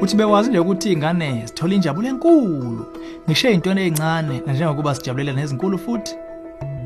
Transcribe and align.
uthi 0.00 0.16
bewazi 0.16 0.50
nje 0.50 0.58
ukuthi 0.58 0.92
ingane 0.92 1.42
zithola 1.46 1.74
injabulo 1.74 2.08
enkulu. 2.08 2.86
Ngisho 3.26 3.48
ezintweni 3.48 3.80
ezincane 3.80 4.42
njengokuba 4.46 4.94
sijabulela 4.94 5.32
nezinkulu 5.32 5.78
futhi. 5.78 6.14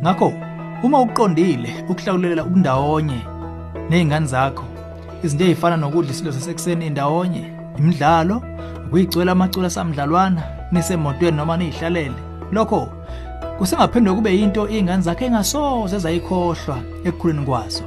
Ngakho 0.03 0.33
uma 0.83 1.01
uqondile 1.01 1.85
ukuhlawulela 1.89 2.45
ubundawonye 2.45 3.21
nezingane 3.91 4.27
zakho 4.27 4.65
izinto 5.25 5.45
ezifana 5.45 5.77
nokudla 5.77 6.11
isilo 6.11 6.33
sasekuseni 6.33 6.91
ndawonye 6.91 7.43
imidlalo 7.79 8.43
ukuyicwela 8.87 9.33
amaculo 9.33 9.71
samdlalwana 9.71 10.43
nisemotweni 10.73 11.37
noma 11.37 11.57
nihlalele 11.57 12.21
lokho 12.53 12.89
kusengaphindwe 13.59 14.15
kube 14.15 14.37
yinto 14.39 14.69
izingane 14.69 15.03
zakhe 15.03 15.25
engasoze 15.25 15.99
zayikhohlwa 15.99 16.77
ekukhuleni 17.05 17.47
kwazo. 17.47 17.85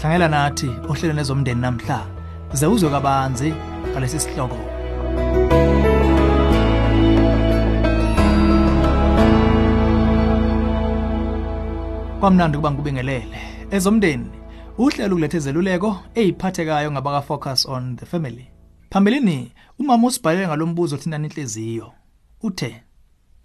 Hlangela 0.00 0.28
nathi 0.28 0.70
ohlelweni 0.88 1.18
lezomndeni 1.18 1.60
namhla. 1.60 2.00
Ze 2.52 2.66
uzwe 2.66 2.90
kabanzi 2.90 3.54
ngalesi 3.90 4.20
sihloko 4.20 4.56
kwamnandi 12.20 12.56
kuba 12.58 12.70
ngikubingelele 12.70 13.38
ezomndeni 13.70 14.30
uhlelo 14.78 15.14
ukuletha 15.14 15.36
izeluleko 15.36 15.90
eziphathekayo 16.14 16.92
ngabaka 16.92 17.22
focus 17.22 17.66
on 17.66 17.96
the 17.96 18.06
family. 18.06 18.46
Phambilini 18.90 19.52
umama 19.78 20.06
usibhalele 20.06 20.46
ngalombuzo 20.46 20.96
thina 20.96 21.16
inhliziyo 21.16 21.92
uthe 22.42 22.82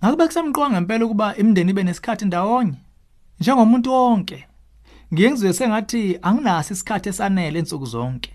ngakube 0.03 0.27
kusemqoka 0.27 0.69
ngempela 0.69 1.05
ukuba 1.05 1.35
imndeni 1.35 1.71
ibe 1.71 1.83
nesikhathi 1.83 2.25
ndawonye? 2.25 2.77
Njengomuntu 3.39 3.93
wonke 3.93 4.47
ngiye 5.13 5.31
ngizwe 5.31 5.53
sengathi 5.53 6.19
anginaso 6.21 6.73
isikhathi 6.73 7.09
esanele 7.09 7.59
ensuku 7.59 7.85
zonke. 7.85 8.33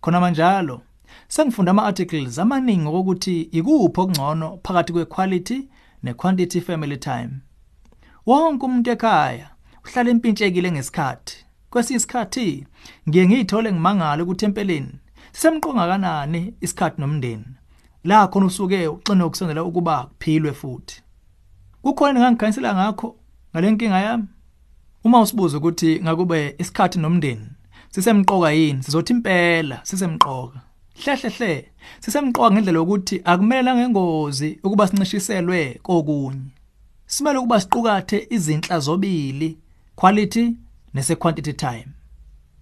Khona 0.00 0.20
manjalo 0.20 0.80
sengifunda 1.28 1.70
ama-articles 1.70 2.38
amaningi 2.38 2.88
ukuthi 2.88 3.40
ikuphi 3.42 4.00
okungcono 4.00 4.58
phakathi 4.64 4.92
kwe-quality 4.92 5.58
ne-quantity 6.02 6.60
family 6.60 6.96
time. 6.96 7.30
Wonke 8.26 8.66
umuntu 8.66 8.90
ekhaya 8.90 9.50
uhlala 9.84 10.10
impintshekile 10.10 10.72
ngesikhathi. 10.72 11.36
Kwesinye 11.70 11.96
isikhathi 11.96 12.66
ngiye 13.08 13.26
ngiyithole 13.26 13.72
ngimangala 13.72 14.22
ukuthi 14.22 14.44
empeleni 14.44 14.92
sisemqonga 15.32 15.86
kanani 15.88 16.54
isikhathi 16.60 17.00
nomndeni. 17.00 17.44
La 18.04 18.28
khona 18.28 18.46
usuke 18.46 18.88
uxine 18.88 19.24
ukusondela 19.24 19.64
ukuba 19.64 19.96
kuphilwe 20.04 20.52
futhi. 20.52 21.02
Kukhona 21.82 22.18
engangikhanyisela 22.18 22.74
ngakho 22.74 23.16
ngalenkinga 23.50 24.00
yami? 24.00 24.26
Uma 25.04 25.20
usibuza 25.20 25.58
ukuthi 25.58 26.00
ngakube 26.02 26.54
isikhathi 26.58 26.98
nomndeni 26.98 27.48
sisemqoka 27.90 28.50
yini 28.50 28.82
sizothi 28.82 29.12
impela 29.12 29.80
sisemqoka. 29.82 30.60
Hlehle 31.02 31.28
hle 31.28 31.70
sisemqoka 32.00 32.50
ngendlela 32.50 32.78
yokuthi 32.78 33.20
akumele 33.24 33.74
ngengozi 33.74 34.58
ukuba 34.62 34.86
sincishiselwe 34.86 35.80
kokunye. 35.82 36.50
Simele 37.06 37.38
ukuba 37.38 37.60
siqukathe 37.60 38.26
izinhla 38.30 38.80
zobili 38.80 39.58
quality 39.96 40.56
nese 40.94 41.16
quantity 41.16 41.52
time. 41.52 41.86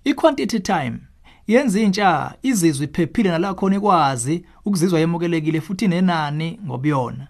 I-quantity 0.05 0.61
time 0.61 0.99
yenza 1.47 1.81
intsha 1.81 2.35
izizwe 2.43 2.85
iphephile 2.85 3.31
nala 3.31 3.55
khona 3.55 3.77
ikwazi 3.77 4.45
ukuzizwa 4.65 5.01
yemukelekile 5.01 5.61
futhi 5.61 5.89
nenani 5.89 6.61
ngobuyona. 6.67 7.29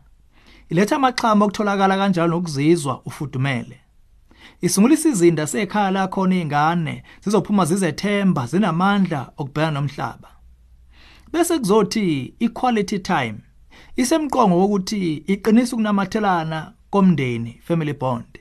Iletha 0.68 0.96
amaxhama 0.96 1.44
okutholakala 1.44 1.96
kanjalo 1.96 2.28
nokuzizwa 2.28 3.02
ufudumele. 3.04 3.78
Isungula 4.60 4.94
isizinda 4.94 5.46
sekhaya 5.46 5.90
la 5.90 6.08
khona 6.08 6.34
izingane 6.34 7.02
zizophuma 7.24 7.64
zizethemba 7.64 8.46
zinamandla 8.46 9.32
okubhekana 9.36 9.70
nomhlaba. 9.70 10.28
Bese 11.32 11.58
kuzothi 11.58 12.34
equality 12.40 12.98
time 12.98 13.38
isemqongo 13.96 14.58
wokuthi 14.58 15.16
iqinisa 15.32 15.76
ukunamathelana 15.76 16.72
komndeni 16.90 17.60
family 17.64 17.92
bond. 17.92 18.38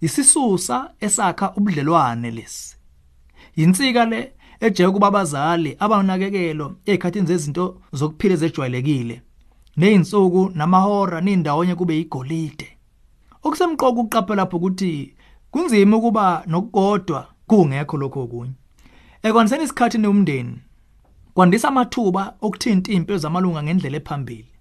Isisusa 0.00 0.90
esakha 1.00 1.52
ubudlelwane 1.56 2.30
lesi. 2.30 2.76
Yinsika 3.56 4.04
le 4.04 4.32
ejeke 4.60 4.90
kuba 4.90 5.06
abazali 5.08 5.76
abanakekelo 5.78 6.76
ezikhathini 6.86 7.26
zezinto 7.26 7.80
zokuphila 7.92 8.34
ezejwayelekile 8.34 9.22
nezinsuku 9.76 10.50
namahora 10.54 11.20
nindawonye 11.20 11.74
kube 11.74 12.00
igolide 12.00 12.68
okusemqoka 13.42 14.00
ukuqaphela 14.00 14.36
lapho 14.36 14.56
ukuthi 14.56 15.14
kunzima 15.50 15.96
ukuba 15.96 16.44
nokukodwa 16.46 17.20
kungekho 17.46 17.96
lokho 17.96 18.20
okunye. 18.22 18.52
Ekwaniseni 19.22 19.64
isikhathi 19.64 19.98
nomndeni 19.98 20.54
kwandisa 21.40 21.68
amathuba 21.68 22.34
okuthinta 22.40 22.92
impilo 22.92 23.18
zamalunga 23.18 23.62
ngendlela 23.62 23.96
ephambili. 23.96 24.52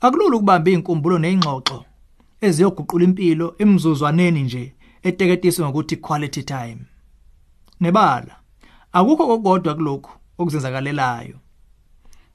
Akulula 0.00 0.36
ukubamba 0.36 0.70
izinkumbulo 0.70 1.16
nezingxoxo 1.18 1.78
eziyoguqula 2.46 3.04
impilo 3.04 3.46
emzuzwaneni 3.62 4.42
nje 4.42 4.74
eteketiswe 5.02 5.64
ngokuthi 5.64 5.96
quality 5.96 6.42
time. 6.42 6.80
Nebala 7.80 8.34
akukho 8.92 9.26
kokodwa 9.26 9.74
kulokhu 9.74 10.12
okuzenzakalelayo. 10.38 11.36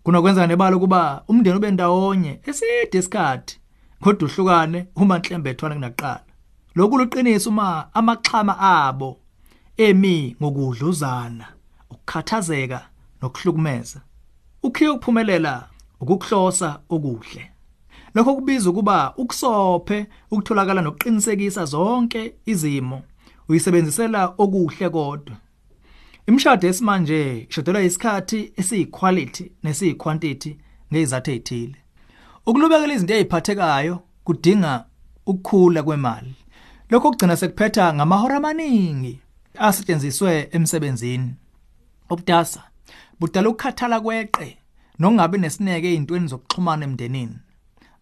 Kunokwenza 0.04 0.48
nebala 0.48 0.76
ukuba 0.76 1.24
umndeni 1.28 1.58
ube 1.58 1.72
ndawonye 1.72 2.40
eside 2.50 2.98
isikhathi 2.98 3.60
kodwa 4.02 4.28
uhlukane 4.28 4.88
uma 4.96 5.20
nhlembethwana 5.20 5.76
kunaqala. 5.76 6.32
Lokhu 6.76 6.98
luqinisa 6.98 7.50
uma 7.50 7.94
amaxhama 7.94 8.60
abo 8.60 9.20
emi 9.78 10.36
ngokudluzana 10.42 11.46
ukukhathazeka 11.92 12.93
nokuhlukumeza 13.24 14.02
ukhiye 14.64 14.90
ukuphumelela 14.90 15.70
ukukuhlosa 16.00 16.80
okuhle. 16.90 17.52
Lokho 18.16 18.36
kubiza 18.36 18.70
ukuba 18.70 19.14
ukusophe 19.18 20.08
ukutholakala 20.32 20.82
nokuqinisekisa 20.82 21.66
zonke 21.66 22.36
izimo 22.46 23.02
uyisebenzisela 23.50 24.34
okuhle 24.38 24.90
kodwa. 24.90 25.36
Imshado 26.28 26.68
esimanje 26.68 27.48
ishodelwa 27.50 27.82
isikhathi 27.82 28.54
esiyiquality 28.58 29.52
nesiyiquantity 29.64 30.58
ngezathu 30.92 31.32
ezithile. 31.32 31.78
Ukulubekela 32.46 32.94
izinto 32.94 33.14
eziphathekayo 33.14 33.96
kudinga 34.24 34.86
ukukhula 35.26 35.84
kwemali. 35.84 36.36
Lokho 36.90 37.12
kugcina 37.12 37.36
sekuphetha 37.36 37.94
ngamahora 37.94 38.38
amaningi 38.38 39.20
asetshenziswe 39.58 40.50
emsebenzini. 40.52 41.34
Okudasa 42.10 42.64
budala 43.24 43.50
ukukhathala 43.50 44.00
kweqe 44.04 44.58
nokungabi 45.00 45.38
nesineke 45.38 45.88
ezintweni 45.94 46.28
zokuxhumana 46.28 46.84
emndenini. 46.86 47.38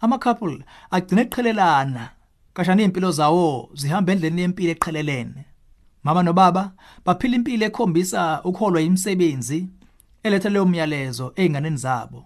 Ama 0.01 0.17
couple 0.17 0.65
agcina 0.91 1.21
eqhelelana 1.21 2.03
kashana 2.53 2.81
impilo 2.83 3.11
zawo 3.11 3.69
zihamba 3.79 4.11
endleleni 4.11 4.41
yempilo 4.41 4.71
eqhelelene. 4.71 5.41
Mama 6.03 6.23
nobaba 6.23 6.63
baphila 7.05 7.35
impilo 7.35 7.65
ekhombisa 7.65 8.41
ukholwa 8.43 8.81
imisebenzi 8.81 9.69
eletha 10.23 10.49
leyo 10.49 10.65
myalezo 10.65 11.33
einganeni 11.35 11.77
zabo 11.77 12.25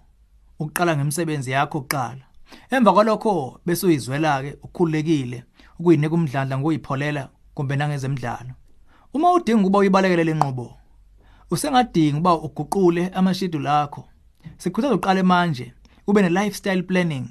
ukuqala 0.58 0.96
ngemsebenzi 0.96 1.50
yakho 1.50 1.80
kuqala. 1.80 2.24
Emva 2.70 2.92
kwalokho 2.92 3.60
bese 3.66 3.86
uyizwela 3.86 4.42
ke 4.42 4.50
ukukhulekile 4.64 5.44
ukuyinika 5.78 6.14
umdlandla 6.14 6.58
ngoyipholela 6.58 7.28
kumbe 7.54 7.76
nangezemidlalo. 7.76 8.52
Uma 9.14 9.32
udinga 9.32 9.60
ukuba 9.60 9.78
uyibalekele 9.78 10.24
lenqubo 10.24 10.85
usengadinga 11.50 12.16
ukuba 12.16 12.34
uguqule 12.34 13.08
amashedule 13.08 13.68
akho. 13.68 14.08
Sikhuthaza 14.58 14.94
uqale 14.94 15.22
manje 15.22 15.72
ube 16.06 16.22
ne 16.22 16.28
lifestyle 16.28 16.82
planning 16.82 17.26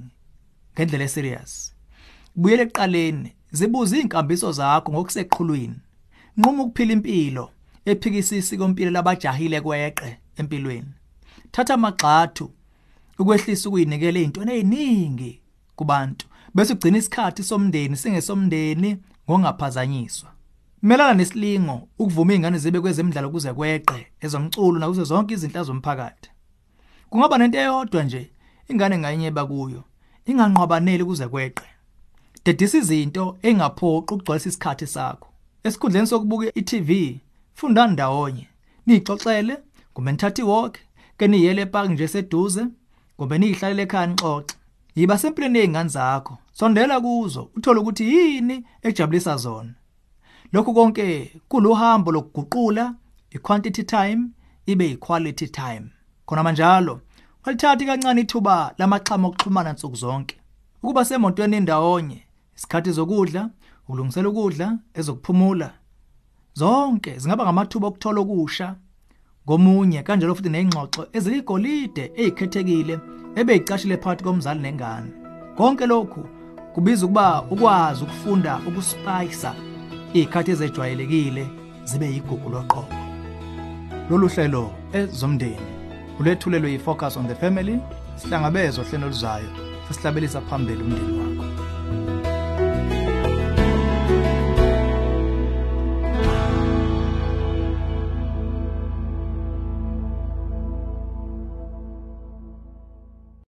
ngendlela 0.73 1.03
eserious. 1.03 1.73
Buyele 2.35 2.63
eqaleni 2.63 3.33
zibuza 3.51 3.97
inkambiso 3.97 4.51
zakho 4.51 4.91
ngokuseqhulwini. 4.91 5.79
Nquma 6.37 6.63
ukuphila 6.63 6.93
impilo 6.93 7.51
ephikisa 7.85 8.35
isikompilo 8.35 8.91
labajahile 8.91 9.61
kweqe 9.61 10.18
empilweni. 10.38 10.91
Thatha 11.51 11.73
amagxathu 11.73 12.51
ukwehlisa 13.19 13.69
ukuyinikela 13.69 14.19
ezintweni 14.19 14.51
eziningi 14.53 15.39
kubantu 15.75 16.25
bese 16.56 16.73
ugcina 16.73 16.97
isikhathi 16.97 17.44
somndeni 17.44 17.95
singesomndeni 17.95 18.97
ngokungaphazanyiswa 19.25 20.34
melana 20.85 21.13
nesilingo 21.13 21.87
ukuvuma 21.99 22.33
izingane 22.33 22.57
zibe 22.57 22.79
kwezemidlalo 22.81 23.29
kuze 23.29 23.53
kweqe 23.53 24.07
ezomculo 24.21 24.79
nakuze 24.79 25.03
zonke 25.03 25.33
izinhla 25.33 25.63
zomphakathi. 25.63 26.29
Kungaba 27.09 27.37
nento 27.37 27.57
eyodwa 27.57 28.03
nje 28.03 28.29
ingane 28.69 28.97
ngayinyeba 28.97 29.45
kuyo 29.45 29.83
inganqwabaneli 30.25 31.05
kuze 31.05 31.27
kweqe. 31.27 31.65
Dedisa 32.45 32.77
izinto 32.77 33.37
engaphoqi 33.41 34.13
ukugcwalisa 34.13 34.49
isikhathi 34.49 34.87
sakho. 34.87 35.27
Esikhundleni 35.63 36.07
sokubuka 36.07 36.51
i-TV 36.59 36.89
funda 37.53 37.87
ndawonye 37.87 38.47
nixoxele 38.85 39.57
kumbe 39.93 40.11
nithatha 40.11 40.41
iwalk 40.41 40.77
ke 41.17 41.27
niyele 41.27 41.61
epark 41.61 41.89
nje 41.89 42.07
seduze 42.07 42.65
kumbe 43.17 43.37
nihlalele 43.37 43.81
ekhaya 43.83 44.07
nixoxe. 44.07 44.55
Yiba 44.95 45.17
sempilweni 45.17 45.59
yezingane 45.59 45.89
zakho. 45.89 46.37
Sondela 46.53 47.01
kuzo 47.01 47.49
uthola 47.55 47.81
ukuthi 47.81 48.03
yini 48.13 48.65
ejabulisa 48.81 49.37
zona. 49.37 49.73
Lokhu 50.53 50.74
konke 50.74 51.31
kuluhambo 51.47 52.12
lokuguqula 52.12 52.95
iquantity 53.30 53.83
time 53.83 54.21
ibe 54.65 54.92
iquality 54.92 55.47
time 55.47 55.86
khona 56.25 56.44
manjalo 56.44 57.01
Alithathi 57.45 57.86
kancane 57.86 58.21
ithuba 58.21 58.74
lamaxhama 58.77 59.27
okuxhumana 59.27 59.74
nsuku 59.74 59.95
zonke. 59.95 60.36
Ukuba 60.83 61.06
semotweni 61.06 61.57
indawonye, 61.57 62.24
isikhathi 62.57 62.92
zokudla, 62.92 63.50
ukulungisela 63.83 64.30
ukudla, 64.30 64.77
ezokuphumula. 64.94 65.69
Zonke 66.53 67.19
zingaba 67.19 67.44
ngamathuba 67.44 67.88
okuthola 67.88 68.19
okusha 68.21 68.75
ngomunye 69.45 70.03
kanjalo 70.03 70.36
futhi 70.36 70.50
nezingxoxo 70.50 71.01
eziligolide 71.18 72.03
ezikhethekile 72.21 72.95
ebeyicashile 73.39 73.97
phakathi 73.97 74.24
komzali 74.24 74.62
nengane. 74.62 75.12
Konke 75.57 75.86
lokhu 75.86 76.21
kubiza 76.74 77.06
ukuba 77.06 77.44
ukwazi 77.53 78.03
ukufunda 78.03 78.53
ukuspayisa 78.68 79.51
izikhathi 80.15 80.51
ezejwayelekile 80.51 81.44
zibe 81.83 82.07
yigugu 82.13 82.50
loqobo. 82.50 82.95
Lolu 84.09 84.27
hlelo 84.27 84.63
ezomndeni 84.94 85.67
ulethulelwe 86.19 86.71
yifocus 86.71 87.17
on 87.17 87.27
the 87.27 87.35
family 87.35 87.79
sihlangabezwa 88.15 88.83
hlelo 88.85 89.07
luzayo 89.07 89.50
sesihlabelisa 89.88 90.41
phambili 90.41 90.83
umndeni 90.83 91.19
wakho. 91.19 91.34